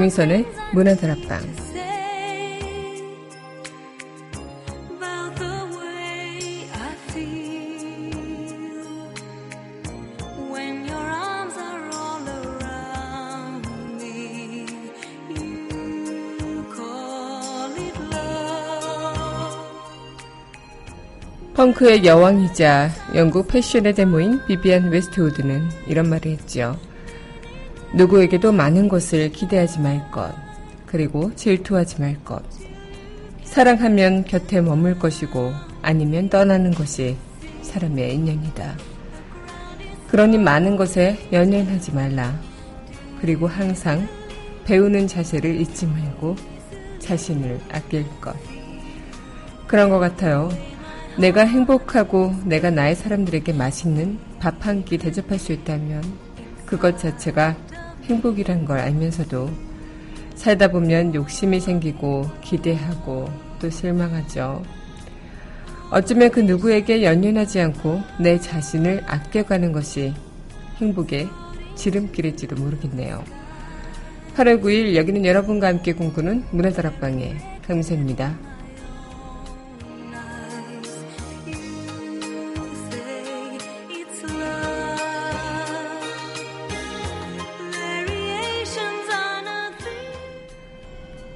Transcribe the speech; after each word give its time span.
강민선의 0.00 0.46
문화다락방 0.72 1.40
펑크의 21.54 22.06
여왕이자 22.06 22.88
영국 23.16 23.48
패션의 23.48 23.92
데모인 23.92 24.40
비비안 24.46 24.88
웨스트우드는 24.88 25.68
이런 25.88 26.08
말을 26.08 26.32
했죠. 26.32 26.78
누구에게도 27.94 28.52
많은 28.52 28.88
것을 28.88 29.30
기대하지 29.32 29.80
말 29.80 30.10
것, 30.10 30.32
그리고 30.86 31.34
질투하지 31.34 32.00
말 32.00 32.22
것. 32.24 32.42
사랑하면 33.44 34.24
곁에 34.24 34.60
머물 34.60 34.98
것이고 34.98 35.52
아니면 35.82 36.28
떠나는 36.28 36.70
것이 36.72 37.16
사람의 37.62 38.14
인연이다. 38.14 38.74
그러니 40.08 40.38
많은 40.38 40.76
것에 40.76 41.18
연연하지 41.32 41.92
말라. 41.92 42.38
그리고 43.20 43.46
항상 43.46 44.06
배우는 44.64 45.08
자세를 45.08 45.60
잊지 45.60 45.86
말고 45.86 46.36
자신을 47.00 47.60
아낄 47.72 48.04
것. 48.20 48.34
그런 49.66 49.90
것 49.90 49.98
같아요. 49.98 50.48
내가 51.18 51.42
행복하고 51.44 52.34
내가 52.44 52.70
나의 52.70 52.94
사람들에게 52.94 53.52
맛있는 53.52 54.18
밥 54.38 54.64
한 54.64 54.84
끼 54.84 54.96
대접할 54.96 55.38
수 55.38 55.52
있다면 55.52 56.02
그것 56.66 56.98
자체가 56.98 57.56
행복이란 58.10 58.64
걸 58.64 58.78
알면서도 58.78 59.50
살다 60.34 60.68
보면 60.68 61.14
욕심이 61.14 61.60
생기고 61.60 62.28
기대하고 62.42 63.28
또 63.60 63.70
실망하죠. 63.70 64.62
어쩌면 65.90 66.30
그 66.30 66.40
누구에게 66.40 67.02
연연하지 67.02 67.60
않고 67.60 68.00
내 68.20 68.38
자신을 68.38 69.04
아껴가는 69.06 69.72
것이 69.72 70.14
행복의 70.76 71.28
지름길일지도 71.76 72.56
모르겠네요. 72.56 73.24
8월 74.36 74.60
9일 74.62 74.94
여기는 74.94 75.24
여러분과 75.24 75.68
함께 75.68 75.92
공부는 75.92 76.44
문화다락방의 76.50 77.36
강미선입니다. 77.66 78.49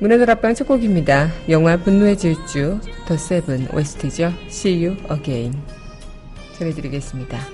문화들 0.05 0.31
앞방 0.31 0.55
첫 0.55 0.69
곡입니다. 0.69 1.31
영화 1.49 1.79
분노의 1.79 2.19
질주 2.19 2.79
더 3.07 3.17
세븐 3.17 3.69
OST죠. 3.73 4.35
See 4.49 4.87
You 4.87 4.99
Again 5.11 5.59
전해드리겠습니다. 6.59 7.54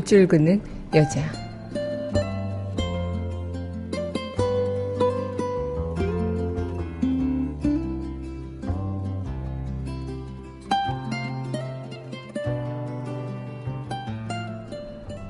밑줄 0.00 0.26
긋는 0.28 0.62
여자. 0.94 1.20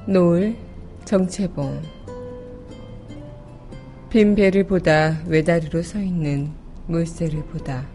노을 0.06 0.56
정채봉. 1.04 1.82
빈 4.08 4.34
배를 4.36 4.64
보다 4.64 5.20
외다리로 5.26 5.82
서 5.82 6.00
있는 6.00 6.52
물새를 6.86 7.44
보다. 7.46 7.86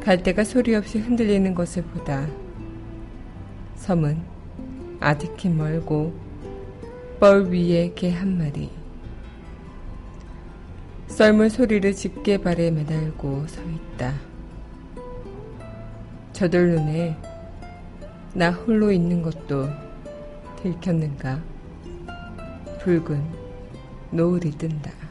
갈대가 0.00 0.42
소리 0.42 0.74
없이 0.74 0.98
흔들리는 0.98 1.54
것을 1.54 1.84
보다. 1.84 2.26
섬은 3.76 4.35
아득히 5.06 5.48
멀고 5.48 6.12
뻘 7.20 7.44
위에 7.44 7.92
개 7.94 8.10
한 8.10 8.36
마리 8.38 8.72
썰물 11.06 11.48
소리를 11.48 11.94
짙게 11.94 12.38
발에 12.38 12.72
매달고 12.72 13.46
서 13.46 13.62
있다. 13.62 14.14
저들 16.32 16.70
눈에 16.70 17.16
나 18.34 18.50
홀로 18.50 18.90
있는 18.90 19.22
것도 19.22 19.68
들켰는가? 20.60 21.40
붉은 22.80 23.22
노을이 24.10 24.50
뜬다. 24.58 25.05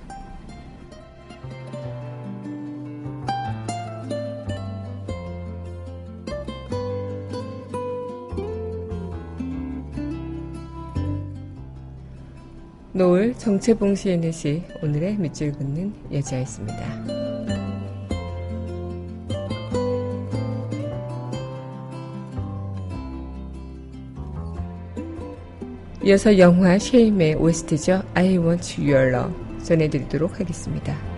정채봉 13.38 13.96
시인의 13.96 14.32
시 14.32 14.64
오늘의 14.82 15.18
밑줄 15.18 15.52
긋는 15.54 15.94
여자였습니다. 16.12 17.06
이어서 26.04 26.38
영화 26.38 26.78
쉐임의 26.78 27.36
OST죠. 27.36 28.04
I 28.14 28.38
Want 28.38 28.80
Your 28.80 29.10
Love 29.10 29.64
전해드리도록 29.64 30.40
하겠습니다. 30.40 31.15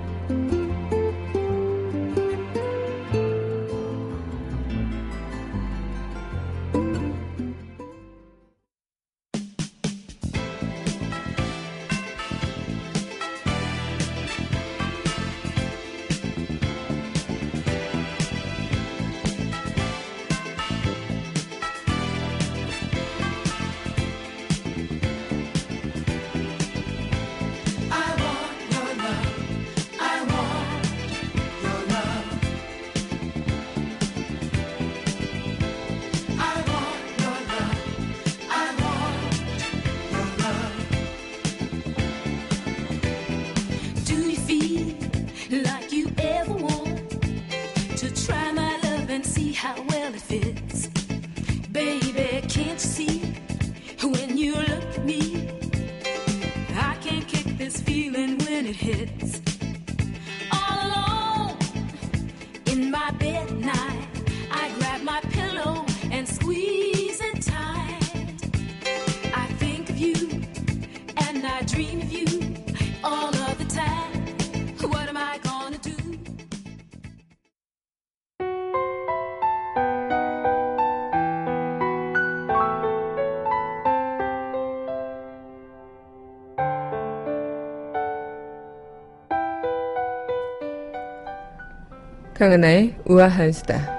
강은하의 92.38 92.94
우아한 93.06 93.52
수다. 93.52 93.98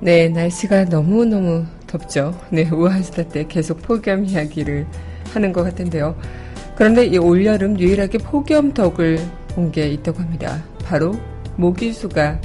네, 0.00 0.28
날씨가 0.30 0.84
너무너무 0.86 1.66
덥죠. 1.86 2.34
네, 2.50 2.66
우아한 2.70 3.02
수다 3.02 3.24
때 3.28 3.46
계속 3.46 3.82
폭염 3.82 4.24
이야기를 4.24 4.86
하는 5.34 5.52
것 5.52 5.62
같은데요. 5.62 6.16
그런데 6.76 7.04
이 7.04 7.18
올여름 7.18 7.78
유일하게 7.78 8.18
폭염 8.18 8.72
덕을 8.72 9.18
본 9.50 9.70
게 9.70 9.88
있다고 9.88 10.20
합니다. 10.20 10.64
바로 10.84 11.14
모기수가 11.56 12.40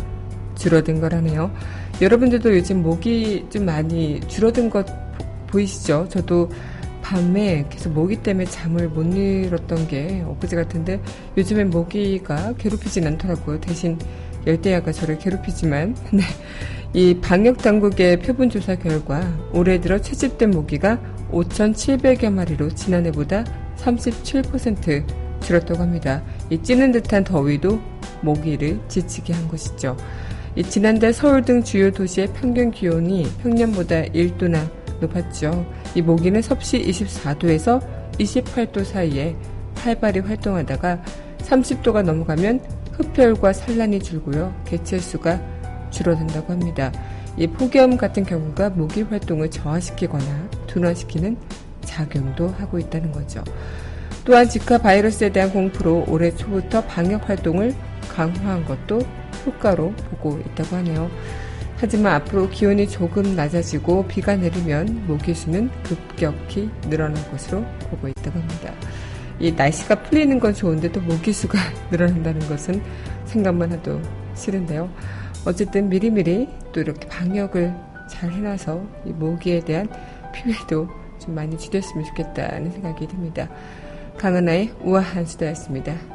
줄어든 0.56 1.00
거라네요. 1.00 1.52
여러분들도 2.02 2.56
요즘 2.56 2.84
모기 2.84 3.46
좀 3.50 3.66
많이 3.66 4.20
줄어든 4.28 4.70
것 4.70 4.86
보이시죠? 5.48 6.08
저도 6.10 6.50
밤에 7.02 7.66
계속 7.70 7.94
모기 7.94 8.18
때문에 8.18 8.46
잠을 8.46 8.90
못 8.90 9.04
잃었던 9.16 9.88
게 9.88 10.24
엊그제 10.28 10.56
같은데 10.56 11.00
요즘엔 11.38 11.70
모기가 11.70 12.54
괴롭히진 12.58 13.08
않더라고요. 13.08 13.62
대신 13.62 13.98
열대야가 14.46 14.92
저를 14.92 15.18
괴롭히지만 15.20 15.96
네. 16.12 16.24
이 16.94 17.18
방역 17.22 17.58
당국의 17.60 18.20
표본 18.20 18.50
조사 18.50 18.76
결과 18.76 19.22
올해 19.54 19.80
들어 19.80 20.00
채집된 20.00 20.52
모기가 20.52 21.00
5,700여 21.32 22.32
마리로 22.32 22.74
지난해보다 22.74 23.46
37% 23.78 25.06
줄었다고 25.42 25.82
합니다. 25.82 26.24
이 26.50 26.62
찌는 26.62 26.92
듯한 26.92 27.24
더위도 27.24 27.80
모기를 28.22 28.80
지치게 28.88 29.34
한 29.34 29.48
것이죠. 29.48 29.96
지난달 30.64 31.12
서울 31.12 31.42
등 31.42 31.64
주요 31.64 31.92
도시의 31.92 32.28
평균 32.34 32.72
기온이 32.72 33.28
평년보다 33.42 34.04
1도나 34.04 34.70
높았죠. 35.02 35.66
이 35.96 36.02
모기는 36.02 36.42
섭씨 36.42 36.82
24도에서 36.82 37.82
28도 38.14 38.86
사이에 38.86 39.36
활발히 39.76 40.22
활동하다가 40.22 41.04
30도가 41.40 42.04
넘어가면 42.04 42.62
흡혈과 42.94 43.54
산란이 43.54 44.00
줄고요. 44.00 44.54
개체수가 44.66 45.42
줄어든다고 45.92 46.54
합니다. 46.54 46.92
이 47.38 47.48
폭염 47.48 47.98
같은 47.98 48.24
경우가 48.24 48.70
모기 48.70 49.02
활동을 49.02 49.52
저하시키거나 49.52 50.50
둔화시키는 50.68 51.38
작용도 51.82 52.48
하고 52.48 52.80
있다는 52.80 53.12
거죠. 53.12 53.44
또한 54.24 54.48
지카 54.50 54.78
바이러스에 54.78 55.30
대한 55.30 55.52
공포로 55.52 56.06
올해 56.08 56.34
초부터 56.34 56.84
방역 56.86 57.30
활동을 57.30 57.76
강화한 58.10 58.66
것도 58.66 59.02
효과로 59.46 59.92
보고 60.10 60.40
있다고 60.40 60.76
하네요. 60.78 61.10
하지만 61.78 62.14
앞으로 62.16 62.50
기온이 62.50 62.88
조금 62.88 63.36
낮아지고 63.36 64.08
비가 64.08 64.36
내리면 64.36 65.06
모기 65.08 65.34
수는 65.34 65.70
급격히 65.84 66.70
늘어날 66.90 67.30
것으로 67.32 67.66
보고 67.90 68.08
있다고 68.08 68.40
합니다. 68.40 68.74
이 69.40 69.52
날씨가 69.52 70.04
풀리는 70.04 70.40
건 70.40 70.54
좋은데 70.54 70.92
또 70.92 71.02
모기 71.02 71.34
수가 71.34 71.60
늘어난다는 71.92 72.40
것은 72.48 72.82
생각만 73.26 73.72
해도 73.72 74.02
싫은데요. 74.36 74.90
어쨌든 75.46 75.90
미리미리 75.90 76.48
또 76.72 76.82
이렇게 76.82 77.08
방역을 77.08 77.74
잘 78.10 78.32
해놔서 78.32 78.82
이 79.06 79.10
모기에 79.10 79.60
대한 79.62 79.90
피해도 80.34 80.88
좀 81.20 81.36
많이 81.36 81.58
줄였으면 81.58 82.06
좋겠다는 82.06 82.72
생각이 82.72 83.08
듭니다. 83.08 83.50
강은하의 84.18 84.72
우아한 84.82 85.26
수다였습니다. 85.26 86.15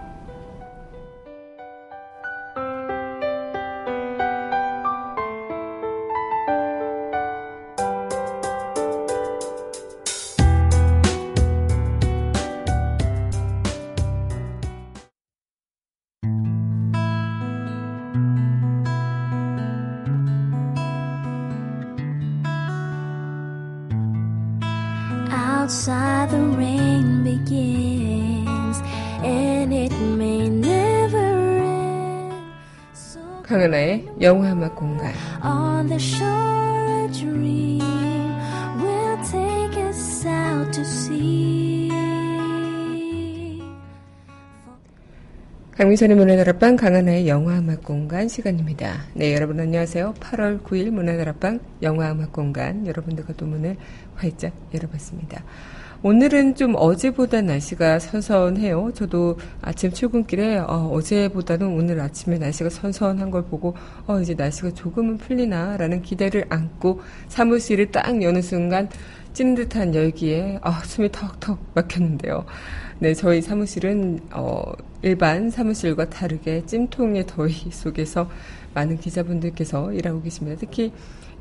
강민선의 45.73 46.17
문화다락방 46.17 46.77
강하나의 46.77 47.29
영화음악 47.29 47.85
공간 47.85 48.29
시간입니다. 48.29 49.05
네, 49.13 49.35
여러분 49.35 49.61
안녕하세요. 49.61 50.15
8월 50.21 50.63
9일 50.63 50.89
문화다락방 50.89 51.61
영화음악 51.83 52.33
공간 52.33 52.87
여러분들과 52.87 53.35
또 53.35 53.45
문을 53.45 53.77
활짝 54.15 54.55
열어봤습니다. 54.73 55.45
오늘은 56.03 56.55
좀 56.55 56.75
어제보다 56.77 57.43
날씨가 57.43 57.99
선선해요. 57.99 58.93
저도 58.95 59.37
아침 59.61 59.93
출근길에 59.93 60.57
어, 60.67 60.99
제보다는 61.03 61.67
오늘 61.67 62.01
아침에 62.01 62.39
날씨가 62.39 62.71
선선한 62.71 63.31
걸 63.31 63.45
보고 63.45 63.77
어, 64.07 64.19
이제 64.19 64.33
날씨가 64.33 64.71
조금은 64.71 65.19
풀리나라는 65.19 66.01
기대를 66.01 66.47
안고 66.49 67.03
사무실을 67.29 67.93
딱 67.93 68.23
여는 68.23 68.41
순간 68.41 68.89
찌는 69.35 69.55
듯한 69.57 69.95
열기에 69.95 70.61
아, 70.63 70.81
숨이 70.85 71.13
턱턱 71.13 71.59
막혔는데요. 71.75 72.47
네, 72.99 73.13
저희 73.13 73.43
사무실은 73.43 74.21
어, 74.33 74.73
일반 75.03 75.51
사무실과 75.51 76.09
다르게 76.09 76.65
찜통의 76.65 77.27
더위 77.27 77.53
속에서 77.71 78.31
많은 78.73 78.97
기자분들께서 78.97 79.93
일하고 79.93 80.23
계십니다. 80.23 80.57
특히 80.59 80.93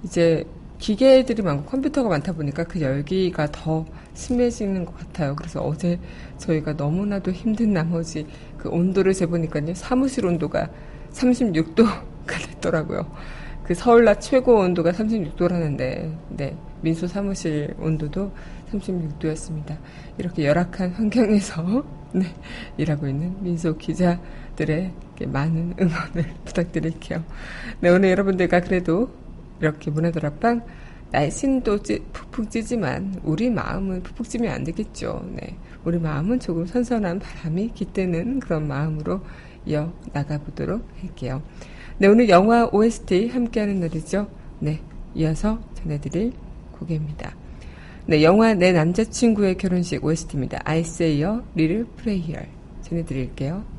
이제 0.03 0.43
기계들이 0.79 1.43
많고 1.43 1.65
컴퓨터가 1.65 2.09
많다 2.09 2.31
보니까 2.31 2.63
그 2.63 2.81
열기가 2.81 3.51
더 3.51 3.85
심해지는 4.13 4.85
것 4.85 4.97
같아요. 4.97 5.35
그래서 5.35 5.61
어제 5.61 5.99
저희가 6.37 6.73
너무나도 6.73 7.31
힘든 7.31 7.73
나머지 7.73 8.25
그 8.57 8.69
온도를 8.69 9.13
재보니까요. 9.13 9.73
사무실 9.75 10.25
온도가 10.25 10.69
36도가 11.11 12.03
됐더라고요. 12.47 13.11
그 13.63 13.75
서울 13.75 14.05
낮 14.05 14.19
최고 14.19 14.55
온도가 14.55 14.91
36도라는데, 14.93 16.17
네. 16.29 16.57
민소 16.81 17.07
사무실 17.07 17.75
온도도 17.77 18.31
36도였습니다. 18.71 19.77
이렇게 20.17 20.45
열악한 20.45 20.91
환경에서 20.91 21.83
네, 22.13 22.25
일하고 22.77 23.07
있는 23.07 23.35
민소 23.43 23.77
기자들의 23.77 24.93
많은 25.27 25.75
응원을 25.79 26.33
부탁드릴게요. 26.45 27.23
네, 27.81 27.89
오늘 27.89 28.09
여러분들과 28.09 28.61
그래도 28.61 29.11
이렇게 29.61 29.91
날씨는 31.11 31.63
또 31.63 31.81
찌, 31.81 31.99
푹푹 32.13 32.51
찌지만 32.51 33.19
우리 33.23 33.49
마음은 33.49 34.03
푹푹 34.03 34.29
찌면 34.29 34.53
안 34.53 34.63
되겠죠. 34.63 35.27
네, 35.33 35.57
우리 35.83 35.97
마음은 35.97 36.39
조금 36.39 36.65
선선한 36.65 37.19
바람이 37.19 37.71
깃드는 37.73 38.39
그런 38.39 38.67
마음으로 38.67 39.21
이어 39.65 39.91
나가보도록 40.13 40.87
할게요. 41.01 41.41
네, 41.97 42.07
오늘 42.07 42.29
영화 42.29 42.65
OST 42.71 43.29
함께하는 43.29 43.79
날이죠. 43.79 44.29
네, 44.59 44.81
이어서 45.15 45.59
전해드릴 45.75 46.33
곡입니다. 46.79 47.35
네, 48.05 48.23
영화 48.23 48.53
내 48.53 48.71
남자친구의 48.71 49.57
결혼식 49.57 50.03
OST입니다. 50.03 50.59
I 50.63 50.79
say 50.79 51.21
a 51.21 51.39
little 51.57 51.85
prayer 51.97 52.47
전해드릴게요. 52.81 53.78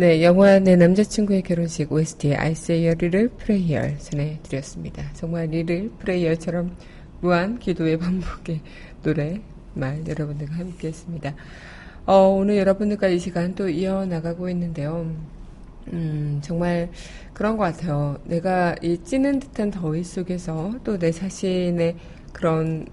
네, 0.00 0.22
영화 0.22 0.58
내 0.58 0.76
남자친구의 0.76 1.42
결혼식 1.42 1.92
OST의 1.92 2.34
I 2.34 2.52
Say 2.52 2.84
a 2.84 2.92
Little 2.92 3.28
Prayer 3.36 3.98
전해드렸습니다. 3.98 5.12
정말 5.12 5.48
리를 5.48 5.90
프레이어처럼 5.98 6.74
무한 7.20 7.58
기도의 7.58 7.98
반복의 7.98 8.62
노래 9.02 9.42
말 9.74 10.02
여러분들과 10.08 10.54
함께 10.54 10.88
했습니다. 10.88 11.34
어, 12.06 12.14
오늘 12.28 12.56
여러분들과 12.56 13.08
이 13.08 13.18
시간 13.18 13.54
또 13.54 13.68
이어나가고 13.68 14.48
있는데요. 14.48 15.14
음, 15.92 16.40
정말 16.42 16.88
그런 17.34 17.58
것 17.58 17.64
같아요. 17.64 18.18
내가 18.24 18.74
이 18.80 18.96
찌는 19.04 19.38
듯한 19.38 19.70
더위 19.70 20.02
속에서 20.02 20.76
또 20.82 20.96
내 20.96 21.10
자신의 21.12 21.96
그런 22.32 22.86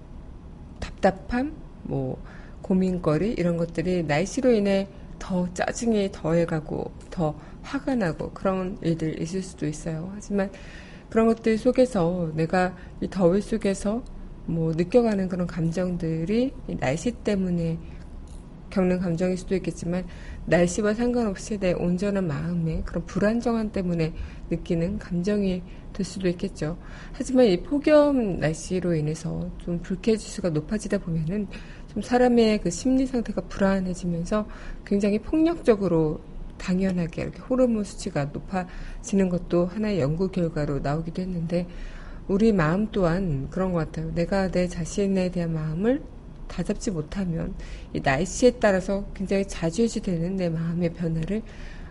답답함, 0.78 1.54
뭐, 1.84 2.22
고민거리, 2.60 3.32
이런 3.32 3.56
것들이 3.56 4.02
날씨로 4.02 4.50
인해 4.50 4.88
더 5.18 5.52
짜증이 5.54 6.10
더해가고 6.12 6.92
더 7.10 7.38
화가 7.62 7.96
나고 7.96 8.30
그런 8.30 8.78
일들 8.82 9.20
있을 9.20 9.42
수도 9.42 9.66
있어요. 9.66 10.10
하지만 10.14 10.50
그런 11.10 11.26
것들 11.26 11.58
속에서 11.58 12.30
내가 12.34 12.76
이 13.00 13.08
더위 13.08 13.40
속에서 13.40 14.02
뭐 14.46 14.72
느껴가는 14.72 15.28
그런 15.28 15.46
감정들이 15.46 16.52
날씨 16.80 17.12
때문에 17.12 17.78
겪는 18.70 18.98
감정일 18.98 19.36
수도 19.36 19.54
있겠지만 19.56 20.06
날씨와 20.46 20.94
상관없이 20.94 21.58
내 21.58 21.72
온전한 21.72 22.26
마음의 22.26 22.82
그런 22.84 23.04
불안정함 23.06 23.72
때문에 23.72 24.12
느끼는 24.50 24.98
감정이 24.98 25.62
될 25.92 26.04
수도 26.04 26.28
있겠죠. 26.28 26.78
하지만 27.12 27.46
이 27.46 27.62
폭염 27.62 28.38
날씨로 28.38 28.94
인해서 28.94 29.50
좀 29.58 29.80
불쾌지수가 29.80 30.50
높아지다 30.50 30.98
보면은 30.98 31.48
좀 31.92 32.02
사람의 32.02 32.60
그 32.60 32.70
심리 32.70 33.06
상태가 33.06 33.42
불안해지면서 33.42 34.46
굉장히 34.84 35.18
폭력적으로 35.18 36.20
당연하게 36.58 37.22
이렇게 37.22 37.38
호르몬 37.40 37.84
수치가 37.84 38.26
높아지는 38.26 39.28
것도 39.28 39.66
하나의 39.66 40.00
연구 40.00 40.28
결과로 40.28 40.80
나오기도 40.80 41.22
했는데 41.22 41.66
우리 42.26 42.52
마음 42.52 42.90
또한 42.90 43.48
그런 43.50 43.72
것 43.72 43.78
같아요. 43.78 44.12
내가 44.14 44.50
내 44.50 44.68
자신에 44.68 45.30
대한 45.30 45.54
마음을 45.54 46.02
다잡지 46.46 46.90
못하면 46.90 47.54
이 47.94 48.00
날씨에 48.00 48.52
따라서 48.60 49.06
굉장히 49.14 49.46
자주해지되는 49.46 50.36
내 50.36 50.48
마음의 50.48 50.94
변화를 50.94 51.42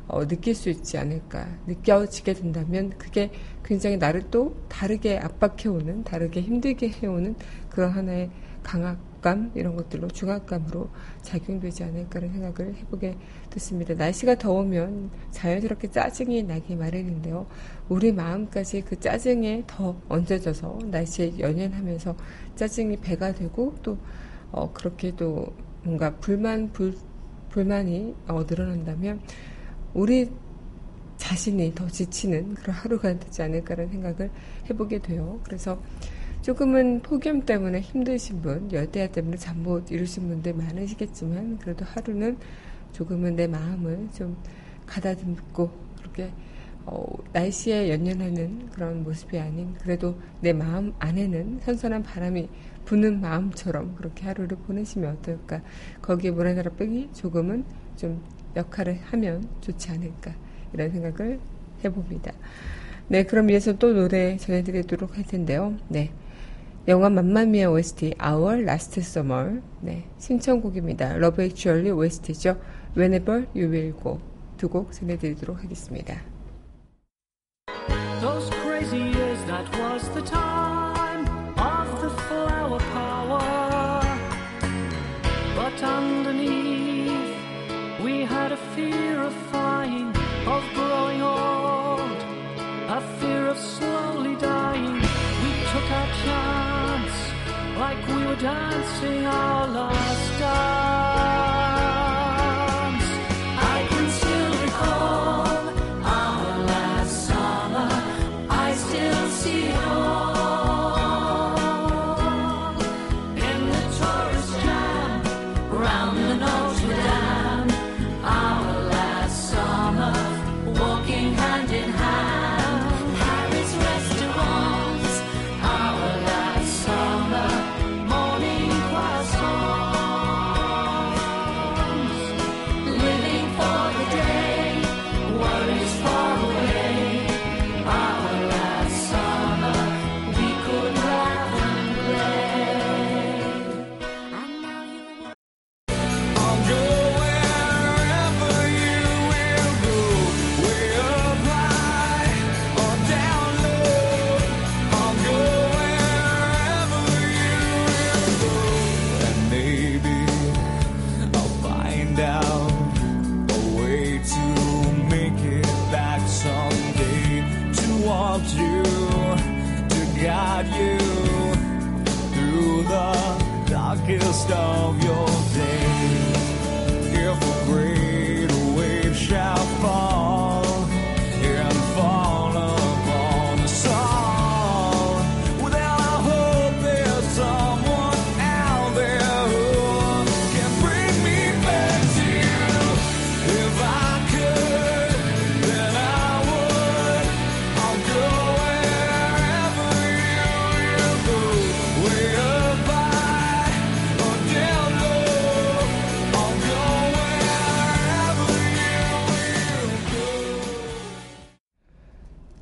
어, 0.07 0.25
느낄 0.25 0.55
수 0.55 0.69
있지 0.69 0.97
않을까. 0.97 1.47
느껴지게 1.65 2.33
된다면 2.33 2.93
그게 2.97 3.31
굉장히 3.63 3.97
나를 3.97 4.23
또 4.31 4.55
다르게 4.69 5.17
압박해오는, 5.17 6.05
다르게 6.05 6.41
힘들게 6.41 6.89
해오는 6.89 7.35
그런 7.69 7.91
하나의 7.91 8.29
강압 8.63 8.97
감, 9.27 9.51
이런 9.55 9.75
것들로 9.75 10.07
중압감으로 10.07 10.89
작용되지 11.21 11.83
않을까라는 11.83 12.33
생각을 12.33 12.75
해보게 12.75 13.17
됐습니다. 13.49 13.93
날씨가 13.93 14.35
더우면 14.35 15.11
자연스럽게 15.31 15.91
짜증이 15.91 16.43
나기 16.43 16.77
마련인데요. 16.77 17.45
우리 17.89 18.13
마음까지 18.13 18.83
그 18.83 18.97
짜증에 18.97 19.63
더 19.67 19.99
얹어져서 20.07 20.79
날씨에 20.85 21.39
연연하면서 21.39 22.15
짜증이 22.55 23.01
배가 23.01 23.33
되고 23.33 23.75
또 23.83 23.97
어, 24.53 24.71
그렇게 24.71 25.13
또 25.13 25.53
뭔가 25.83 26.15
불만, 26.15 26.71
불, 26.71 26.95
불만이 27.49 28.15
어, 28.29 28.45
늘어난다면 28.47 29.19
우리 29.93 30.31
자신이 31.17 31.75
더 31.75 31.85
지치는 31.87 32.53
그런 32.53 32.73
하루가 32.77 33.19
되지 33.19 33.41
않을까라는 33.41 33.91
생각을 33.91 34.31
해보게 34.69 34.99
돼요. 34.99 35.41
그래서 35.43 35.81
조금은 36.47 37.01
폭염 37.01 37.41
때문에 37.41 37.81
힘드신 37.81 38.41
분, 38.41 38.71
열대야 38.71 39.07
때문에 39.07 39.35
잠 39.35 39.57
못 39.63 39.91
이루신 39.91 40.29
분들 40.29 40.53
많으시겠지만 40.53 41.57
그래도 41.57 41.83
하루는 41.83 42.37
조금은 42.93 43.35
내 43.35 43.47
마음을 43.47 44.07
좀 44.13 44.37
가다듬고 44.85 45.69
그렇게 45.99 46.31
어, 46.85 47.05
날씨에 47.33 47.91
연연하는 47.91 48.69
그런 48.69 49.03
모습이 49.03 49.37
아닌 49.37 49.73
그래도 49.73 50.17
내 50.39 50.53
마음 50.53 50.93
안에는 50.99 51.59
선선한 51.63 52.03
바람이 52.03 52.47
부는 52.85 53.19
마음처럼 53.19 53.95
그렇게 53.95 54.23
하루를 54.23 54.55
보내시면 54.59 55.17
어떨까 55.17 55.61
거기에 56.01 56.31
문화다락병이 56.31 57.09
조금은 57.11 57.65
좀 57.97 58.23
역할을 58.55 59.01
하면 59.03 59.43
좋지 59.59 59.91
않을까 59.91 60.33
이런 60.71 60.91
생각을 60.91 61.41
해봅니다. 61.83 62.31
네, 63.09 63.23
그럼 63.23 63.49
이어서 63.49 63.73
또 63.77 63.91
노래 63.91 64.37
전해드리도록 64.37 65.17
할 65.17 65.25
텐데요. 65.25 65.75
네. 65.89 66.13
영화 66.87 67.09
맘마미아 67.09 67.69
OST 67.69 68.13
Our 68.23 68.61
Last 68.61 69.01
Summer 69.01 69.61
네, 69.81 70.05
신청곡입니다. 70.19 71.17
Love 71.17 71.43
Actually 71.43 71.91
OST죠. 71.91 72.57
Whenever 72.95 73.45
You 73.53 73.69
Will 73.69 73.93
Go 74.01 74.21
두곡 74.55 74.93
전해드리도록 74.93 75.61
하겠습니다. 75.63 76.21
Those 78.21 78.49
crazy 78.61 79.01
years, 79.01 79.45
that 79.47 79.67
was 79.77 80.09
the 80.13 80.23
time 80.23 80.46
dancing 98.39 99.25
all 99.25 99.67
night. 99.67 100.06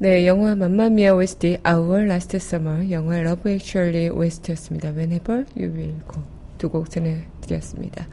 네, 0.05 0.27
영화 0.27 0.55
맘마미아 0.55 1.15
OST 1.15 1.57
Our 1.67 2.03
Last 2.03 2.37
Summer, 2.37 2.91
영화 2.91 3.17
Love 3.21 3.51
Actually 3.51 4.09
OST였습니다. 4.09 4.89
Whenever 4.89 5.45
You 5.57 5.73
Will 5.73 5.95
Go 6.07 6.21
두곡 6.59 6.91
전해드렸습니다. 6.91 8.07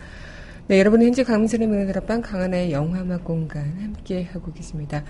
네, 0.69 0.79
여러분 0.79 1.03
현재 1.03 1.23
강민선의 1.23 1.69
문화다락방 1.69 2.23
강하나의 2.23 2.73
영화음악 2.73 3.25
공간 3.25 3.77
함께 3.79 4.23
하고 4.23 4.55
계십니다. 4.55 5.05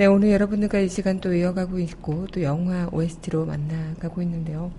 네, 0.00 0.06
오늘 0.06 0.30
여러분들과 0.30 0.78
이 0.78 0.88
시간 0.88 1.20
또 1.20 1.34
이어가고 1.34 1.78
있고, 1.78 2.26
또 2.28 2.42
영화 2.42 2.88
OST로 2.90 3.44
만나가고 3.44 4.22
있는데요. 4.22 4.72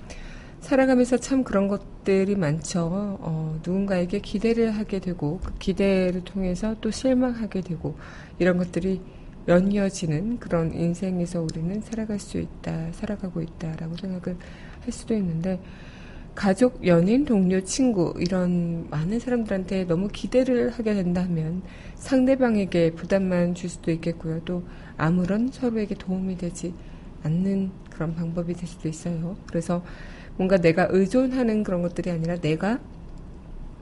살아가면서 0.62 1.18
참 1.18 1.44
그런 1.44 1.68
것들이 1.68 2.36
많죠. 2.36 2.90
어, 3.22 3.60
누군가에게 3.64 4.18
기대를 4.18 4.72
하게 4.72 4.98
되고, 4.98 5.40
그 5.44 5.54
기대를 5.60 6.24
통해서 6.24 6.76
또 6.82 6.90
실망하게 6.90 7.62
되고, 7.62 7.96
이런 8.40 8.58
것들이 8.58 9.00
연이어지는 9.48 10.40
그런 10.40 10.74
인생에서 10.74 11.44
우리는 11.44 11.82
살아갈 11.82 12.18
수 12.18 12.40
있다, 12.40 12.92
살아가고 12.92 13.44
있다라고 13.44 13.98
생각을 13.98 14.40
할 14.82 14.92
수도 14.92 15.14
있는데, 15.14 15.60
가족, 16.36 16.86
연인, 16.88 17.26
동료, 17.26 17.62
친구 17.64 18.14
이런 18.18 18.90
많은 18.90 19.20
사람들한테 19.20 19.86
너무 19.86 20.08
기대를 20.08 20.70
하게 20.72 20.94
된다면 20.94 21.62
상대방에게 21.96 22.92
부담만 22.94 23.54
줄 23.54 23.70
수도 23.70 23.92
있겠고요. 23.92 24.42
또 24.46 24.64
아무런 24.98 25.50
서로에게 25.52 25.96
도움이 25.96 26.38
되지 26.38 26.74
않는 27.24 27.72
그런 27.90 28.16
방법이 28.16 28.54
될 28.54 28.68
수도 28.68 28.88
있어요. 28.88 29.36
그래서 29.48 29.84
뭔가 30.38 30.58
내가 30.58 30.88
의존하는 30.90 31.64
그런 31.64 31.82
것들이 31.82 32.10
아니라 32.10 32.38
내가 32.38 32.80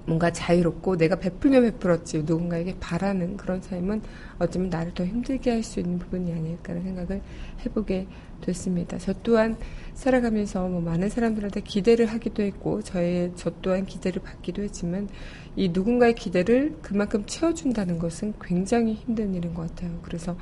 뭔가 0.06 0.32
자유롭고 0.32 0.98
내가 0.98 1.18
베풀면 1.18 1.62
베풀었지 1.64 2.24
누군가에게 2.24 2.76
바라는 2.80 3.38
그런 3.38 3.62
삶은 3.62 4.02
어쩌면 4.40 4.70
나를 4.70 4.94
더 4.96 5.06
힘들게 5.06 5.52
할 5.52 5.64
수 5.64 5.80
있는 5.80 6.00
부분이 6.00 6.34
아닐까라는 6.34 6.84
생각을 6.84 7.22
해보게 7.64 8.08
됐습니다. 8.42 8.98
저 8.98 9.14
또한 9.22 9.56
살아가면서 10.00 10.68
뭐 10.70 10.80
많은 10.80 11.10
사람들한테 11.10 11.60
기대를 11.62 12.06
하기도 12.06 12.42
했고 12.42 12.82
저의 12.82 13.34
저 13.36 13.52
또한 13.62 13.86
기대를 13.86 14.22
받기도 14.22 14.64
했지만 14.64 15.10
이 15.58 15.70
누군가의 15.70 16.16
기대를 16.16 16.78
그만큼 16.82 17.26
채워준다는 17.26 18.00
것은 18.00 18.34
굉장히 18.42 18.94
힘든 18.94 19.34
일인 19.36 19.54
것 19.54 19.68
같아요. 19.68 20.00
그래서 20.04 20.38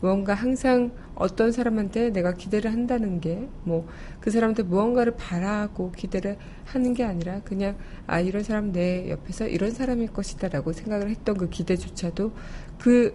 무언가 0.00 0.32
항상 0.34 0.90
어떤 1.14 1.52
사람한테 1.52 2.10
내가 2.10 2.32
기대를 2.34 2.72
한다는 2.72 3.20
게 3.20 3.48
뭐 3.64 3.84
그 4.20 4.30
사람한테 4.30 4.62
무언가를 4.62 5.14
바라고 5.16 5.92
기대를 5.92 6.38
하는 6.64 6.94
게 6.94 7.04
아니라 7.04 7.40
그냥 7.44 7.76
아 8.06 8.20
이런 8.20 8.42
사람 8.42 8.72
내 8.72 9.10
옆에서 9.10 9.46
이런 9.48 9.70
사람일 9.70 10.08
것이다라고 10.14 10.72
생각을 10.72 11.10
했던 11.10 11.36
그 11.36 11.50
기대조차도 11.50 12.32
그 12.80 13.14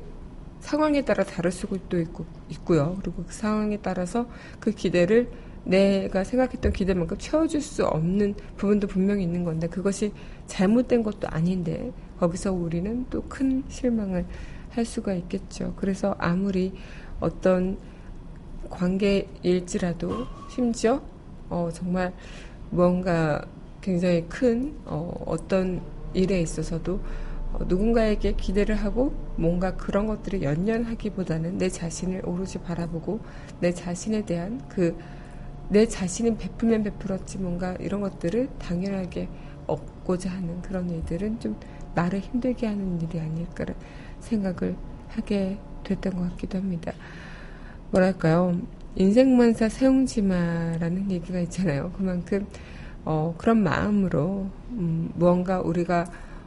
상황에 0.60 1.04
따라 1.04 1.24
다를 1.24 1.52
수도 1.52 2.00
있고 2.00 2.26
있고요. 2.50 2.98
그리고 3.02 3.24
그 3.24 3.34
상황에 3.34 3.80
따라서 3.82 4.28
그 4.60 4.72
기대를 4.72 5.30
내가 5.64 6.24
생각했던 6.24 6.72
기대만큼 6.74 7.18
채워줄 7.18 7.62
수 7.62 7.86
없는 7.86 8.36
부분도 8.58 8.88
분명히 8.88 9.24
있는 9.24 9.44
건데 9.44 9.68
그것이 9.68 10.12
잘못된 10.48 11.04
것도 11.04 11.28
아닌데 11.28 11.92
거기서 12.20 12.52
우리는 12.54 13.06
또 13.10 13.22
큰 13.30 13.64
실망을 13.70 14.26
할 14.72 14.86
수가 14.86 15.14
있겠죠. 15.14 15.74
그래서 15.76 16.16
아무리 16.20 16.74
어떤 17.20 17.78
관계일지라도 18.70 20.26
심지어 20.50 21.02
어, 21.50 21.70
정말 21.74 22.14
무언가 22.70 23.44
굉장히 23.82 24.26
큰 24.28 24.76
어, 24.86 25.12
어떤 25.26 25.82
일에 26.14 26.42
있어서도 26.42 27.00
어, 27.54 27.60
누군가에게 27.68 28.34
기대를 28.34 28.76
하고 28.76 29.14
뭔가 29.36 29.76
그런 29.76 30.06
것들을 30.06 30.44
연연하기보다는 30.44 31.58
내 31.58 31.70
자신을 31.70 32.22
오롯이 32.26 32.64
바라보고 32.64 33.20
내 33.60 33.72
자신에 33.72 34.24
대한 34.26 34.62
그 34.70 34.96
내 35.70 35.88
자신은 35.88 36.38
베풀면 36.38 36.84
베풀었지 36.84 37.38
뭔가 37.38 37.76
이런 37.80 38.02
것들을 38.02 38.50
당연하게 38.58 39.30
얻고자 39.68 40.32
하는 40.32 40.62
그런 40.62 40.90
일들은 40.90 41.40
좀 41.40 41.58
나를 41.94 42.20
힘들게 42.20 42.68
하는 42.68 43.00
일이 43.02 43.20
아닐까라는 43.20 43.80
생각을 44.20 44.76
하게 45.10 45.58
됐던 45.84 46.14
것 46.14 46.30
같기도 46.32 46.58
합니다. 46.58 46.92
뭐랄까요. 47.92 48.60
인생만사 48.96 49.70
세웅지마라는 49.70 51.12
얘기가 51.12 51.40
있잖아요. 51.42 51.92
그만큼 51.96 52.48
어, 53.06 53.34
그런 53.38 53.64
마음으로 53.64 54.50
음, 54.72 55.12
무언가 55.16 55.62
우리가 55.62 56.06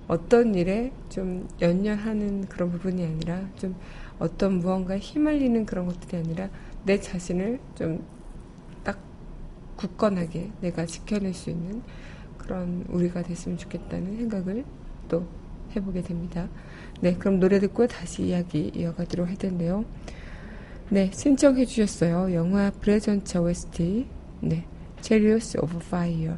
어떤 0.08 0.54
일에 0.54 0.92
좀 1.08 1.48
연연하는 1.60 2.46
그런 2.46 2.70
부분이 2.70 3.04
아니라 3.04 3.40
좀 3.56 3.74
어떤 4.18 4.58
무언가 4.58 4.98
휘말리는 4.98 5.64
그런 5.64 5.86
것들이 5.86 6.18
아니라 6.18 6.48
내 6.84 7.00
자신을 7.00 7.60
좀딱 7.74 8.00
굳건하게 9.82 10.52
내가 10.60 10.86
지켜낼 10.86 11.34
수 11.34 11.50
있는 11.50 11.82
그런 12.38 12.84
우리가 12.88 13.22
됐으면 13.22 13.58
좋겠다는 13.58 14.16
생각을 14.16 14.64
또 15.08 15.26
해보게 15.74 16.02
됩니다. 16.02 16.48
네, 17.00 17.14
그럼 17.14 17.40
노래 17.40 17.58
듣고 17.58 17.86
다시 17.86 18.24
이야기 18.24 18.70
이어가도록 18.74 19.28
할 19.28 19.36
텐데요. 19.36 19.84
네, 20.88 21.10
신청해 21.12 21.64
주셨어요. 21.64 22.32
영화 22.34 22.70
브레전처 22.70 23.42
OST, 23.42 24.06
네, 24.40 24.64
Chariots 25.00 25.58
of 25.58 25.76
Fire. 25.78 26.36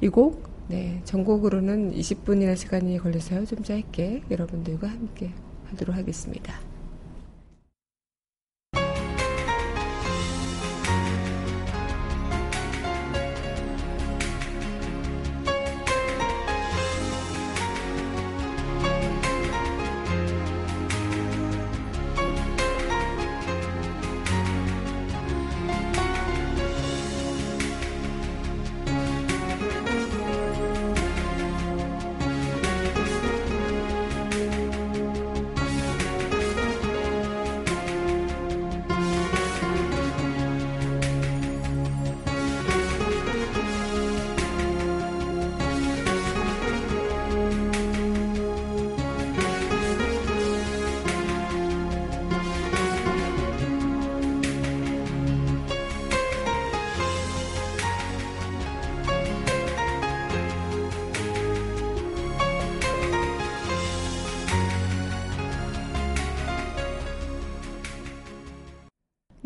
이 0.00 0.08
곡, 0.08 0.48
네, 0.68 1.00
전곡으로는 1.04 1.92
20분이나 1.92 2.56
시간이 2.56 2.98
걸려서요. 2.98 3.44
좀 3.44 3.62
짧게 3.62 4.22
여러분들과 4.30 4.88
함께 4.88 5.32
하도록 5.70 5.94
하겠습니다. 5.94 6.67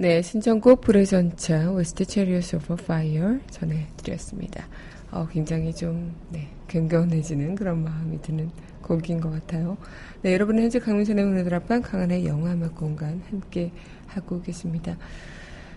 네, 0.03 0.21
신청곡 0.21 0.81
불의 0.81 1.26
전차 1.26 1.81
Chariots 1.95 2.57
of 2.57 2.75
Fire 2.75 3.39
전해드렸습니다. 3.51 4.67
어, 5.13 5.29
굉장히 5.31 5.73
좀 5.73 6.13
네, 6.31 6.49
경건해지는 6.67 7.55
그런 7.55 7.85
마음이 7.85 8.21
드는 8.21 8.51
곡인 8.83 9.21
것 9.21 9.31
같아요. 9.31 9.77
네, 10.23 10.33
여러분은 10.33 10.65
현재 10.65 10.81
강민선의 10.81 11.25
문화다락방 11.25 11.83
강한의 11.83 12.27
영화 12.27 12.53
음악 12.53 12.75
공간 12.75 13.23
함께 13.31 13.71
하고 14.09 14.43
계십니다. 14.43 14.97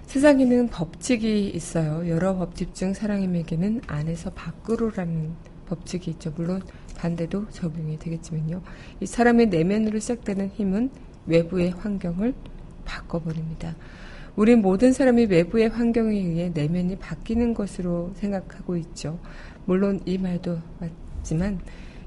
세상에는 0.08 0.70
법칙이 0.70 1.50
있어요. 1.50 2.10
여러 2.10 2.36
법칙 2.36 2.74
중 2.74 2.96
사람에게는 2.96 3.82
안에서 3.86 4.32
밖으로라는 4.32 5.34
법칙이 5.68 6.10
있죠. 6.10 6.34
물론 6.36 6.64
반대도 6.98 7.52
적용이 7.52 8.00
되겠지만요. 8.00 8.64
이 9.02 9.06
사람의 9.06 9.50
내면으로 9.50 10.00
시작되는 10.00 10.50
힘은 10.56 10.90
외부의 11.28 11.70
환경을 11.70 12.34
바꿔버립니다. 12.86 13.76
우리 14.36 14.56
모든 14.56 14.92
사람이 14.92 15.26
외부의 15.26 15.70
환경에 15.70 16.18
의해 16.18 16.52
내면이 16.54 16.98
바뀌는 16.98 17.54
것으로 17.54 18.12
생각하고 18.16 18.76
있죠. 18.78 19.20
물론 19.66 20.02
이 20.06 20.18
말도 20.18 20.60
맞지만 20.80 21.62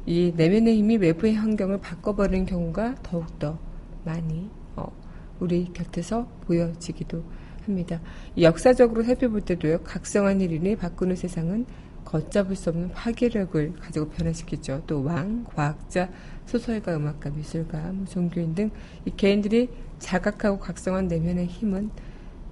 이 0.04 0.32
내면의 0.36 0.76
힘이 0.76 0.96
외부의 0.96 1.34
환경을 1.34 1.80
바꿔버리는 1.80 2.44
경우가 2.46 2.96
더욱더 3.02 3.58
많이 4.04 4.50
어, 4.76 4.92
우리 5.40 5.72
곁에서 5.72 6.28
보여지기도 6.46 7.22
합니다. 7.64 8.00
역사적으로 8.38 9.02
살펴볼 9.04 9.40
때도요. 9.42 9.80
각성한 9.82 10.40
일인이 10.40 10.76
바꾸는 10.76 11.16
세상은 11.16 11.66
걷잡을 12.04 12.56
수 12.56 12.70
없는 12.70 12.90
파괴력을 12.92 13.74
가지고 13.80 14.08
변화시키죠. 14.08 14.82
또 14.86 15.02
왕, 15.04 15.44
과학자, 15.44 16.08
소설가, 16.46 16.96
음악가, 16.96 17.28
미술가, 17.30 17.78
뭐 17.92 18.06
종교인 18.06 18.54
등 18.54 18.70
이 19.04 19.10
개인들이 19.16 19.68
자각하고 19.98 20.58
각성한 20.58 21.08
내면의 21.08 21.46
힘은 21.46 21.90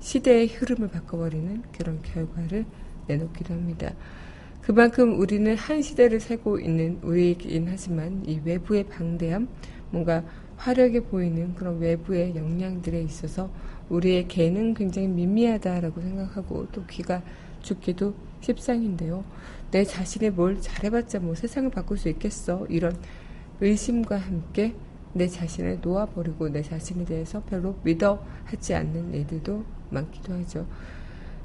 시대의 0.00 0.48
흐름을 0.48 0.88
바꿔버리는 0.88 1.62
그런 1.72 2.00
결과를 2.02 2.64
내놓기도 3.06 3.54
합니다. 3.54 3.92
그만큼 4.62 5.18
우리는 5.18 5.56
한 5.56 5.80
시대를 5.80 6.18
살고 6.20 6.59
있는 6.59 6.98
우리이긴 7.02 7.66
하지만 7.68 8.22
이 8.26 8.40
외부의 8.44 8.85
방대함, 8.85 9.48
뭔가 9.90 10.24
화려하게 10.56 11.00
보이는 11.00 11.54
그런 11.54 11.78
외부의 11.78 12.35
역량들에 12.35 13.00
있어서 13.02 13.50
우리의 13.88 14.26
개는 14.26 14.74
굉장히 14.74 15.06
미미하다라고 15.09 16.00
생각하고 16.00 16.66
또 16.72 16.85
귀가 16.87 17.22
죽기도 17.62 18.14
십상인데요. 18.40 19.24
내 19.70 19.85
자신이 19.85 20.30
뭘 20.30 20.61
잘해봤자 20.61 21.20
뭐 21.20 21.35
세상을 21.35 21.70
바꿀 21.70 21.98
수 21.98 22.09
있겠어. 22.09 22.66
이런 22.68 22.96
의심과 23.61 24.16
함께 24.16 24.74
내 25.12 25.26
자신을 25.28 25.78
놓아버리고 25.80 26.48
내 26.48 26.62
자신에 26.62 27.04
대해서 27.04 27.42
별로 27.44 27.78
믿어 27.85 28.22
하지 28.44 28.74
않는 28.74 29.14
애들도 29.14 29.64
많기도 29.90 30.35
하죠. 30.35 30.66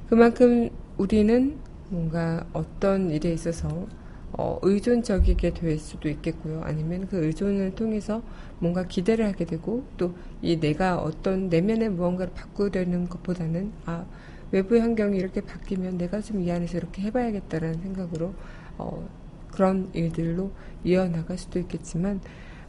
그만큼 0.10 0.70
우리는 0.98 1.58
뭔가 1.90 2.46
어떤 2.54 3.10
일에 3.12 3.34
있어서 3.34 3.88
어, 4.34 4.58
의존적이게 4.62 5.54
될 5.54 5.78
수도 5.78 6.08
있겠고요. 6.10 6.62
아니면 6.64 7.08
그 7.08 7.26
의존을 7.26 7.76
통해서 7.76 8.22
뭔가 8.60 8.88
기대를 8.88 9.26
하게 9.28 9.46
되고 9.46 9.84
또 9.98 10.14
이 10.42 10.60
내가 10.60 10.98
어떤 10.98 11.50
내면의 11.50 11.90
무언가를 11.90 12.34
바꾸려는 12.34 13.08
것보다는 13.10 13.72
아 13.86 14.06
외부의 14.52 14.82
환경이 14.82 15.18
이렇게 15.18 15.42
바뀌면 15.42 15.98
내가 15.98 16.20
좀 16.22 16.42
이 16.42 16.52
안에서 16.52 16.78
이렇게 16.78 17.04
해봐야겠다라는 17.04 17.82
생각으로 17.82 18.34
어, 18.78 19.08
그런 19.52 19.90
일들로 19.94 20.52
이어나갈 20.84 21.38
수도 21.38 21.60
있겠지만 21.60 22.22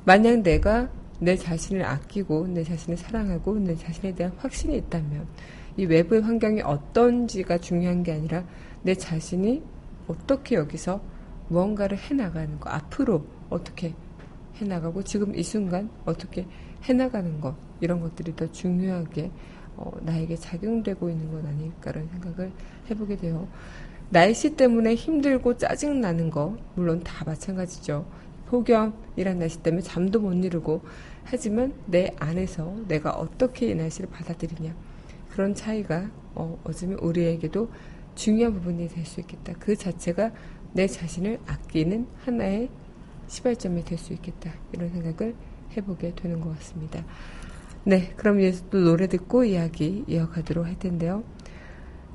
만약 0.04 0.42
내가 0.42 0.90
내 1.20 1.36
자신을 1.36 1.84
아끼고 1.84 2.48
내 2.48 2.62
자신을 2.64 2.98
사랑하고 2.98 3.58
내 3.60 3.74
자신에 3.76 4.14
대한 4.14 4.32
확신이 4.36 4.76
있다면 4.76 5.26
이 5.76 5.84
외부의 5.86 6.22
환경이 6.22 6.62
어떤지가 6.62 7.58
중요한 7.58 8.02
게 8.02 8.12
아니라 8.12 8.44
내 8.82 8.94
자신이 8.94 9.62
어떻게 10.06 10.56
여기서 10.56 11.00
무언가를 11.48 11.96
해나가는 11.98 12.58
거, 12.58 12.70
앞으로 12.70 13.24
어떻게 13.50 13.94
해나가고 14.56 15.02
지금 15.02 15.34
이 15.34 15.42
순간 15.42 15.90
어떻게 16.04 16.46
해나가는 16.82 17.40
것, 17.40 17.54
이런 17.80 18.00
것들이 18.00 18.34
더 18.36 18.50
중요하게 18.50 19.30
어, 19.76 19.90
나에게 20.02 20.36
작용되고 20.36 21.08
있는 21.08 21.32
건 21.32 21.46
아닐까라는 21.46 22.08
생각을 22.08 22.52
해보게 22.90 23.16
돼요. 23.16 23.48
날씨 24.10 24.54
때문에 24.56 24.94
힘들고 24.94 25.56
짜증나는 25.56 26.30
거, 26.30 26.56
물론 26.74 27.02
다 27.02 27.24
마찬가지죠. 27.24 28.04
폭염이란 28.46 29.38
날씨 29.38 29.62
때문에 29.62 29.82
잠도 29.82 30.20
못 30.20 30.34
이루고, 30.34 30.82
하지만 31.24 31.72
내 31.86 32.14
안에서 32.18 32.76
내가 32.88 33.12
어떻게 33.12 33.70
이 33.70 33.74
날씨를 33.74 34.10
받아들이냐. 34.10 34.74
그런 35.32 35.54
차이가 35.54 36.10
어, 36.34 36.58
어쩌면 36.64 36.98
우리에게도 36.98 37.70
중요한 38.14 38.52
부분이 38.54 38.88
될 38.88 39.04
수 39.06 39.20
있겠다. 39.20 39.54
그 39.58 39.74
자체가 39.76 40.30
내 40.72 40.86
자신을 40.86 41.38
아끼는 41.46 42.06
하나의 42.24 42.68
시발점이 43.28 43.84
될 43.84 43.98
수 43.98 44.12
있겠다. 44.12 44.52
이런 44.72 44.90
생각을 44.90 45.34
해보게 45.76 46.14
되는 46.14 46.40
것 46.40 46.50
같습니다. 46.58 47.04
네, 47.84 48.12
그럼 48.16 48.40
이제 48.40 48.62
또 48.70 48.78
노래 48.78 49.06
듣고 49.06 49.44
이야기 49.44 50.04
이어가도록 50.06 50.66
할 50.66 50.78
텐데요. 50.78 51.24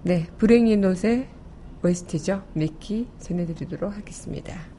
네, 0.04 0.28
Bring 0.38 0.78
It 0.78 0.95
On의 0.95 1.28
OST죠. 1.82 2.44
Mickey 2.54 3.08
전해드리도록 3.20 3.96
하겠습니다. 3.96 4.77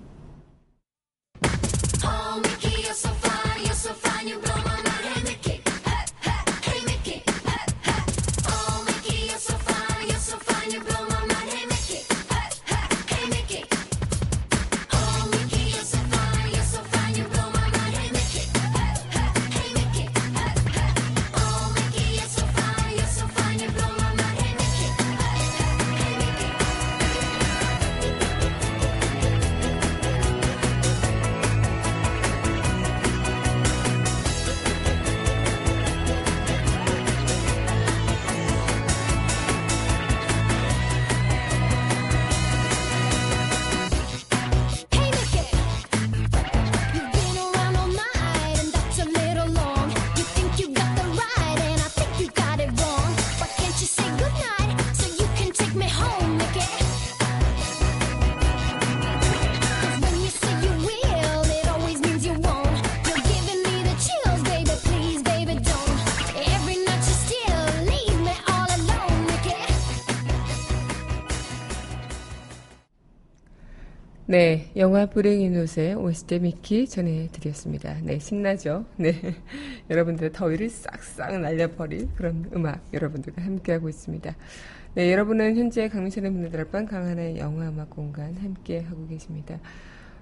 네, 74.30 74.70
영화 74.76 75.06
불행인 75.06 75.56
옷의 75.56 75.94
OST 75.94 76.40
미키 76.40 76.86
전해드렸습니다. 76.86 77.96
네, 78.02 78.18
신나죠? 78.18 78.84
네. 78.96 79.14
여러분들의 79.88 80.32
더위를 80.34 80.68
싹싹 80.68 81.40
날려버릴 81.40 82.10
그런 82.14 82.44
음악 82.54 82.86
여러분들과 82.92 83.42
함께하고 83.42 83.88
있습니다. 83.88 84.36
네, 84.96 85.12
여러분은 85.12 85.56
현재 85.56 85.88
강민선의 85.88 86.30
문화들 86.30 86.60
앞방 86.60 86.84
강한의 86.84 87.38
영화 87.38 87.70
음악 87.70 87.88
공간 87.88 88.34
함께하고 88.34 89.06
계십니다. 89.08 89.58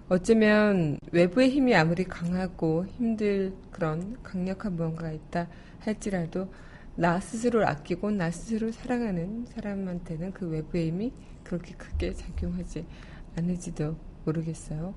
어쩌면 0.09 1.01
외부의 1.11 1.51
힘이 1.51 1.75
아무리 1.75 2.05
강하고 2.05 2.87
힘들 2.87 3.55
그런 3.73 4.23
강력한 4.23 4.77
무언가가 4.77 5.11
있다 5.11 5.49
할지라도 5.81 6.49
나 6.95 7.19
스스로를 7.19 7.67
아끼고 7.67 8.13
나 8.13 8.31
스스로 8.31 8.71
사랑하는 8.71 9.47
사람한테는 9.47 10.33
그 10.33 10.49
외부의 10.49 10.91
힘이 10.91 11.13
그렇게 11.43 11.75
크게 11.75 12.13
작용하지 12.15 12.87
않을지도 13.37 13.97
모르겠어요. 14.25 14.95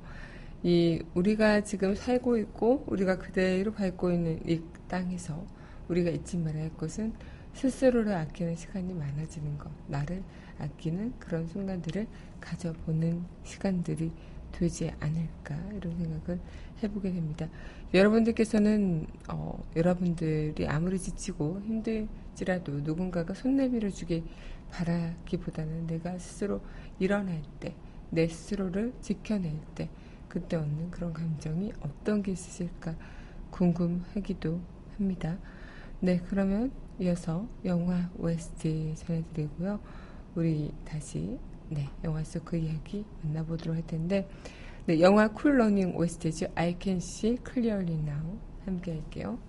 이 0.64 1.02
우리가 1.14 1.62
지금 1.62 1.96
살고 1.96 2.38
있고 2.38 2.84
우리가 2.88 3.18
그대로 3.18 3.72
밟고 3.72 4.12
있는 4.12 4.40
이 4.48 4.62
땅에서 4.88 5.46
우리가 5.88 6.10
잊지 6.10 6.38
말아야 6.38 6.64
할 6.64 6.78
것은 6.78 7.14
스스로를 7.54 8.14
아끼는 8.14 8.56
시간이 8.56 8.94
많아지는 8.94 9.58
것, 9.58 9.72
나를 9.88 10.24
아끼는 10.60 11.14
그런 11.20 11.48
순간들을 11.48 12.08
가져보는 12.40 13.24
시간들이 13.44 14.12
되지 14.52 14.92
않을까 15.00 15.56
이런 15.74 15.98
생각을 15.98 16.40
해보게 16.84 17.12
됩니다. 17.12 17.48
여러분들께서는 17.94 19.08
어, 19.30 19.64
여러분들이 19.76 20.68
아무리 20.68 21.00
지치고 21.00 21.62
힘들지라도 21.62 22.82
누군가가 22.82 23.34
손 23.34 23.56
내밀어 23.56 23.90
주길 23.90 24.24
바라기보다는 24.72 25.88
내가 25.88 26.18
스스로 26.18 26.62
일어날 27.00 27.42
때, 27.60 27.74
내 28.12 28.28
스스로를 28.28 28.94
지켜낼 29.02 29.60
때 29.76 29.90
그때 30.28 30.58
얻는 30.58 30.92
그런 30.92 31.14
감정이 31.14 31.74
어떤 31.82 32.22
게 32.22 32.32
있으실까 32.32 32.96
궁금하기도 33.52 34.60
합니다. 34.98 35.38
네, 36.02 36.22
그러면 36.30 36.72
이어서 37.00 37.48
영화 37.66 38.10
OST 38.18 38.96
전해드리고요. 38.96 39.80
우리 40.36 40.72
다시 40.86 41.38
네, 41.70 41.88
영화 42.04 42.24
속 42.24 42.46
그 42.46 42.58
이야기 42.58 43.06
만나보도록 43.24 43.76
할 43.76 43.86
텐데 43.86 44.28
네, 44.86 45.00
영화 45.02 45.28
쿨러닝 45.28 45.96
OST죠. 45.96 46.48
I 46.56 46.76
Can 46.80 46.98
See 46.98 47.38
Clearly 47.46 47.96
Now 47.96 48.40
함께 48.66 48.94
할게요. 48.94 49.40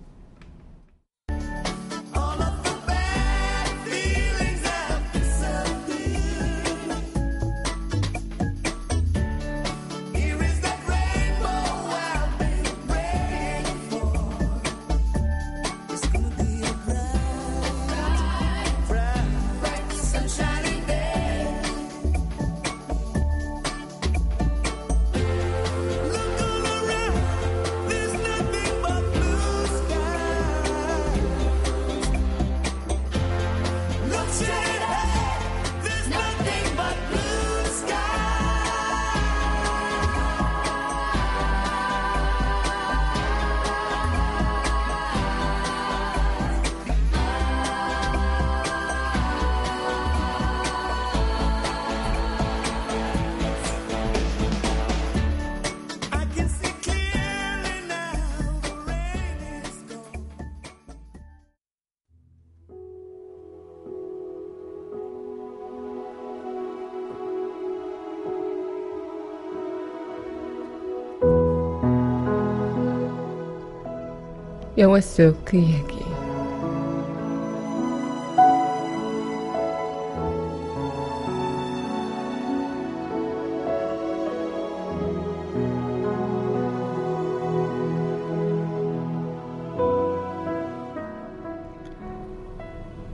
영화 74.81 74.99
속 74.99 75.45
그 75.45 75.57
이야기. 75.57 75.99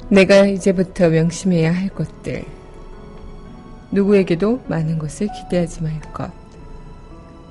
내가 0.09 0.45
이제부터 0.45 1.09
명심해야 1.09 1.75
할 1.75 1.89
것들. 1.89 2.45
누구에게도 3.91 4.61
많은 4.67 4.99
것을 4.99 5.27
기대하지 5.33 5.83
말 5.83 5.99
것. 6.13 6.31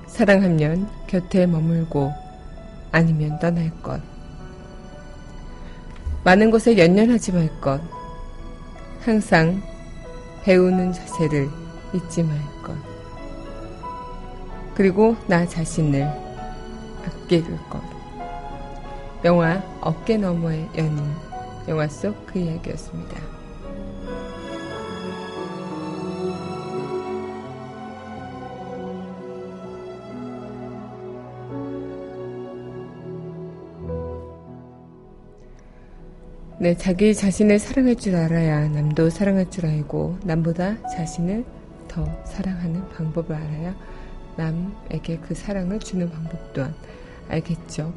사랑하면 0.06 0.88
곁에 1.06 1.46
머물고 1.46 2.25
아니면 2.96 3.38
떠날 3.38 3.70
것. 3.82 4.00
많은 6.24 6.50
것에 6.50 6.78
연연하지 6.78 7.32
말 7.32 7.60
것. 7.60 7.78
항상 9.02 9.60
배우는 10.44 10.94
자세를 10.94 11.46
잊지 11.92 12.22
말 12.22 12.38
것. 12.62 12.74
그리고 14.74 15.14
나 15.26 15.46
자신을 15.46 16.04
아낄 17.04 17.44
것. 17.68 17.82
영화 19.26 19.62
어깨 19.82 20.16
너머의 20.16 20.66
연인. 20.78 20.98
영화 21.68 21.86
속 21.88 22.16
그 22.24 22.38
이야기였습니다. 22.38 23.35
네, 36.66 36.76
자기 36.76 37.14
자신을 37.14 37.60
사랑할 37.60 37.94
줄 37.94 38.16
알아야 38.16 38.66
남도 38.66 39.08
사랑할 39.08 39.48
줄 39.52 39.66
알고 39.66 40.18
남보다 40.24 40.82
자신을 40.96 41.44
더 41.86 42.04
사랑하는 42.24 42.88
방법을 42.88 43.36
알아야 43.36 43.72
남에게 44.34 45.18
그 45.18 45.36
사랑을 45.36 45.78
주는 45.78 46.10
방법 46.10 46.52
또한 46.52 46.74
알겠죠. 47.28 47.94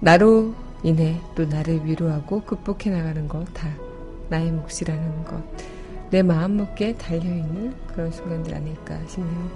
나로 0.00 0.54
인해 0.82 1.20
또 1.34 1.44
나를 1.44 1.84
위로하고 1.84 2.40
극복해 2.44 2.88
나가는 2.88 3.28
것 3.28 3.44
다 3.52 3.68
나의 4.30 4.52
몫이라는 4.52 5.24
것. 5.24 5.44
내 6.10 6.22
마음먹기에 6.22 6.94
달려있는 6.94 7.74
그런 7.88 8.10
순간들 8.10 8.54
아닐까 8.54 8.98
싶네요. 9.06 9.50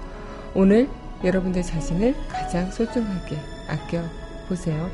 오늘 0.54 0.90
여러분들 1.24 1.62
자신을 1.62 2.14
가장 2.28 2.70
소중하게 2.70 3.38
아껴보세요. 3.66 4.90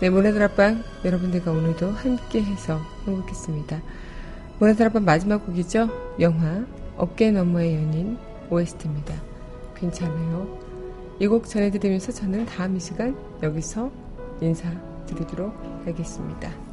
네, 0.00 0.08
앞방 0.42 0.82
여러분들과 1.04 1.50
오늘도 1.50 1.90
함께 1.90 2.42
해서 2.42 2.80
행복했습니다. 3.06 3.82
앞방 4.86 5.04
마지막 5.04 5.44
곡이죠. 5.44 5.90
영화 6.20 6.64
어깨 6.96 7.30
너머의 7.30 7.74
연인 7.74 8.16
OST입니다. 8.50 9.14
괜찮아요. 9.74 10.58
이 11.20 11.26
곡 11.26 11.46
전해드리면서 11.46 12.12
저는 12.12 12.46
다음 12.46 12.76
이 12.78 12.80
시간 12.80 13.14
여기서 13.42 13.90
인사드리도록 14.40 15.54
하겠습니다. 15.84 16.69